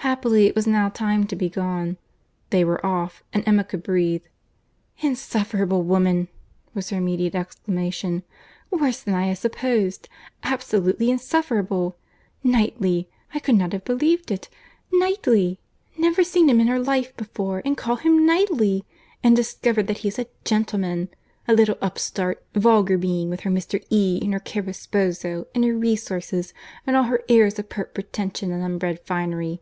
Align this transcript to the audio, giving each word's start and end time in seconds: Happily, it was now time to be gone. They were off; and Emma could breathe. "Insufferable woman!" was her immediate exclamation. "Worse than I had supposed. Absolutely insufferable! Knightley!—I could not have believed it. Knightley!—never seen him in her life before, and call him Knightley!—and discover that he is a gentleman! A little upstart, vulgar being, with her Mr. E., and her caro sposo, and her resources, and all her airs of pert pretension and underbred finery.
Happily, 0.00 0.46
it 0.46 0.54
was 0.54 0.68
now 0.68 0.88
time 0.88 1.26
to 1.26 1.34
be 1.34 1.48
gone. 1.48 1.96
They 2.50 2.64
were 2.64 2.84
off; 2.86 3.24
and 3.32 3.42
Emma 3.44 3.64
could 3.64 3.82
breathe. 3.82 4.22
"Insufferable 5.00 5.82
woman!" 5.82 6.28
was 6.74 6.90
her 6.90 6.98
immediate 6.98 7.34
exclamation. 7.34 8.22
"Worse 8.70 9.00
than 9.00 9.14
I 9.14 9.26
had 9.26 9.38
supposed. 9.38 10.08
Absolutely 10.44 11.10
insufferable! 11.10 11.96
Knightley!—I 12.44 13.40
could 13.40 13.56
not 13.56 13.72
have 13.72 13.84
believed 13.84 14.30
it. 14.30 14.48
Knightley!—never 14.92 16.22
seen 16.22 16.48
him 16.48 16.60
in 16.60 16.68
her 16.68 16.78
life 16.78 17.14
before, 17.16 17.60
and 17.64 17.76
call 17.76 17.96
him 17.96 18.24
Knightley!—and 18.24 19.34
discover 19.34 19.82
that 19.82 19.98
he 19.98 20.08
is 20.08 20.20
a 20.20 20.28
gentleman! 20.44 21.08
A 21.48 21.52
little 21.52 21.78
upstart, 21.82 22.44
vulgar 22.54 22.96
being, 22.96 23.28
with 23.28 23.40
her 23.40 23.50
Mr. 23.50 23.84
E., 23.90 24.20
and 24.22 24.32
her 24.32 24.38
caro 24.40 24.68
sposo, 24.72 25.46
and 25.52 25.64
her 25.64 25.74
resources, 25.74 26.54
and 26.86 26.94
all 26.94 27.02
her 27.04 27.24
airs 27.28 27.58
of 27.58 27.68
pert 27.68 27.92
pretension 27.92 28.52
and 28.52 28.62
underbred 28.62 29.00
finery. 29.00 29.60